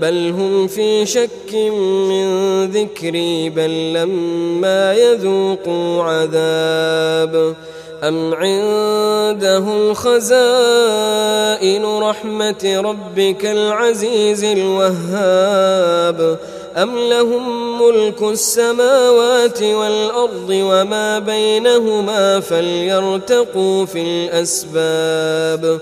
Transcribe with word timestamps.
بل 0.00 0.34
هم 0.38 0.66
في 0.66 1.06
شك 1.06 1.54
من 1.84 2.26
ذكري 2.70 3.50
بل 3.50 3.92
لما 3.92 4.94
يذوقوا 4.94 6.02
عذاب. 6.02 7.54
أم 8.02 8.34
عندهم 8.34 9.94
خزائن 9.94 11.84
رحمة 11.84 12.80
ربك 12.84 13.46
العزيز 13.46 14.44
الوهاب؟ 14.44 16.38
أم 16.76 16.98
لهم 16.98 17.78
ملك 17.82 18.22
السماوات 18.22 19.62
والأرض 19.62 20.50
وما 20.50 21.18
بينهما 21.18 22.40
فليرتقوا 22.40 23.86
في 23.86 24.02
الأسباب؟ 24.02 25.80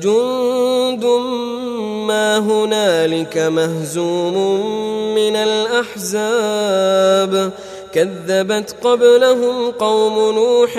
جند 0.00 1.04
ما 2.06 2.38
هنالك 2.38 3.38
مهزوم 3.38 4.34
من 5.14 5.36
الأحزاب 5.36 6.92
كذبت 7.92 8.74
قبلهم 8.84 9.70
قوم 9.70 10.34
نوح 10.34 10.76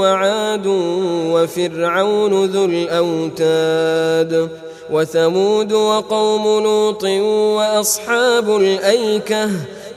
وعاد 0.00 0.66
وفرعون 1.32 2.44
ذو 2.44 2.64
الأوتاد 2.64 4.48
وثمود 4.90 5.72
وقوم 5.72 6.62
لوط 6.62 7.04
وأصحاب 7.56 8.56
الأيكة 8.56 9.50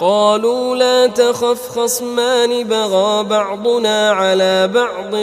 قالوا 0.00 0.76
لا 0.76 1.06
تخف 1.06 1.68
خصمان 1.68 2.64
بغى 2.64 3.24
بعضنا 3.24 4.10
على 4.10 4.68
بعض 4.68 5.14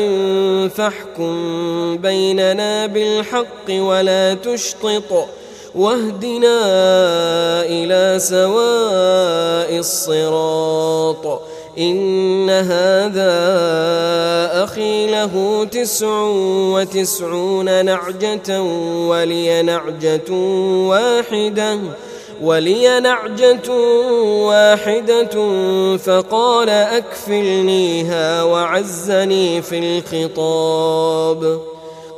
فاحكم 0.69 1.97
بيننا 1.97 2.85
بالحق 2.85 3.69
ولا 3.69 4.33
تشطط 4.33 5.27
واهدنا 5.75 6.59
إلى 7.65 8.19
سواء 8.19 9.77
الصراط 9.79 11.41
إن 11.77 12.49
هذا 12.49 13.33
أخي 14.63 15.11
له 15.11 15.65
تسع 15.71 16.21
وتسعون 16.73 17.85
نعجة 17.85 18.61
ولي 19.07 19.61
نعجة 19.61 20.31
واحدة 20.87 21.79
ولي 22.41 22.99
نعجة 22.99 23.71
واحدة 24.47 25.57
فقال 25.97 26.69
أكفلنيها 26.69 28.43
وعزني 28.43 29.61
في 29.61 29.79
الخطاب. 29.79 31.59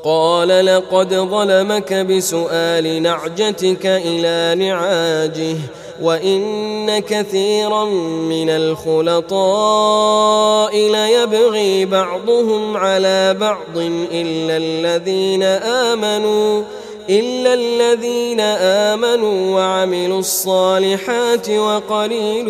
قال 0.04 0.66
لقد 0.66 1.14
ظلمك 1.14 1.94
بسؤال 1.94 3.02
نعجتك 3.02 3.86
إلى 3.86 4.66
نعاجه 4.66 5.56
وإن 6.02 7.00
كثيرا 7.00 7.86
من 8.30 8.50
الخلطاء 8.50 9.52
ليبغي 10.92 11.86
بعضهم 11.86 12.78
على 12.78 13.34
بعض 13.40 13.78
إلا 14.12 14.58
الذين 14.58 15.44
آمنوا. 15.44 16.64
إلا 17.10 17.54
الذين 17.54 18.40
آمنوا 18.40 19.56
وعملوا 19.56 20.20
الصالحات 20.20 21.50
وقليل 21.50 22.50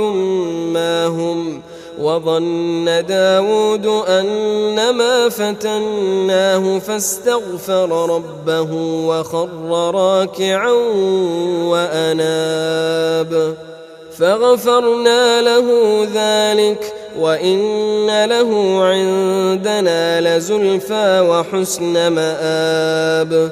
ما 0.73 1.05
هم 1.05 1.61
وظن 1.99 3.05
داود 3.07 3.85
أنما 4.07 5.29
فتناه 5.29 6.79
فاستغفر 6.79 8.09
ربه 8.15 8.71
وخر 9.07 9.91
راكعا 9.95 10.71
وأناب 11.63 13.55
فغفرنا 14.17 15.41
له 15.41 15.67
ذلك 16.13 16.93
وإن 17.19 18.25
له 18.25 18.79
عندنا 18.83 20.21
لزلفى 20.37 21.19
وحسن 21.29 22.07
مآب 22.07 23.51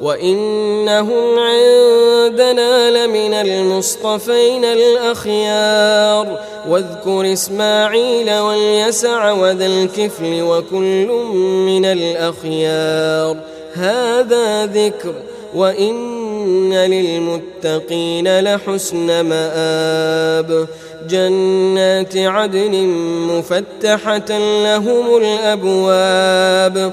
وانهم 0.00 1.38
عندنا 1.38 2.90
لمن 2.90 3.34
المصطفين 3.34 4.64
الاخيار 4.64 6.40
واذكر 6.68 7.32
اسماعيل 7.32 8.38
واليسع 8.38 9.32
وذا 9.32 9.66
الكفل 9.66 10.42
وكل 10.42 11.06
من 11.66 11.84
الاخيار 11.84 13.36
هذا 13.74 14.66
ذكر 14.66 15.14
وان 15.54 16.72
للمتقين 16.72 18.40
لحسن 18.40 19.20
مآب 19.20 20.66
جنات 21.08 22.16
عدن 22.16 22.74
مفتحه 23.28 24.38
لهم 24.64 25.16
الابواب 25.16 26.92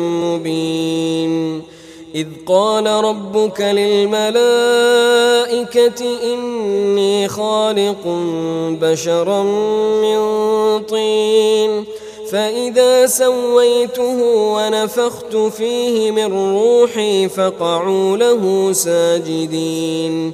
إذ 2.15 2.27
قال 2.45 2.87
ربك 2.87 3.61
للملائكة 3.61 4.31
إني 6.23 7.27
خالق 7.27 8.07
بشرا 8.81 9.43
من 10.03 10.19
طين 10.83 11.85
فإذا 12.31 13.05
سويته 13.05 14.23
ونفخت 14.25 15.35
فيه 15.35 16.11
من 16.11 16.53
روحي 16.53 17.29
فقعوا 17.29 18.17
له 18.17 18.73
ساجدين. 18.73 20.33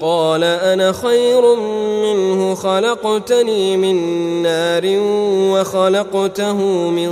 قال 0.00 0.44
أنا 0.44 0.92
خير 0.92 1.54
منه 2.02 2.54
خلقتني 2.54 3.76
من 3.76 3.96
نار 4.42 4.82
وخلقته 5.52 6.56
من 6.90 7.10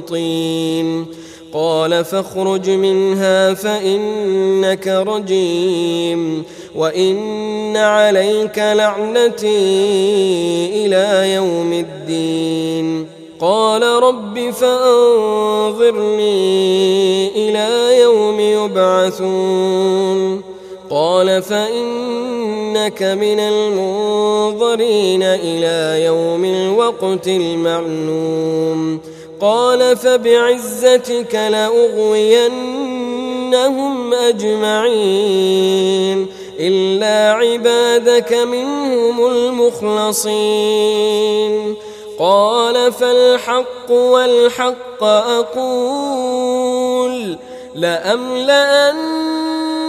طين. 0.00 1.06
قال 1.54 2.04
فاخرج 2.04 2.70
منها 2.70 3.54
فإنك 3.54 4.88
رجيم 4.88 6.44
وإن 6.76 7.76
عليك 7.76 8.58
لعنتي 8.58 9.46
إلى 10.86 11.34
يوم 11.34 11.72
الدين. 11.72 13.06
قال 13.40 13.82
رب 13.82 14.50
فأنظرني 14.50 16.28
إلى 17.48 18.00
يوم 18.00 18.40
يبعثون. 18.40 20.51
قال 20.92 21.42
فإنك 21.42 23.02
من 23.02 23.40
المنظرين 23.40 25.22
إلى 25.22 26.04
يوم 26.04 26.44
الوقت 26.44 27.28
المعلوم. 27.28 29.00
قال 29.40 29.96
فبعزتك 29.96 31.34
لأغوينهم 31.34 32.54
أجمعين. 34.14 36.26
إلا 36.60 37.32
عبادك 37.32 38.32
منهم 38.32 39.26
المخلصين. 39.26 40.32
قال 42.18 42.92
فالحق 42.92 43.90
والحق 43.90 45.02
أقول 45.02 46.52
لأملأن 47.74 48.96